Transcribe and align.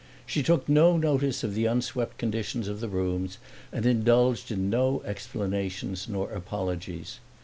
She 0.25 0.41
took 0.41 0.67
no 0.67 0.97
notice 0.97 1.43
of 1.43 1.53
the 1.53 1.67
unswept 1.67 2.17
condition 2.17 2.67
of 2.67 2.79
the 2.79 2.89
rooms 2.89 3.37
and 3.71 3.85
indulged 3.85 4.49
in 4.49 4.67
no 4.67 5.03
explanations 5.05 6.07
nor 6.09 6.31
apologies. 6.31 7.19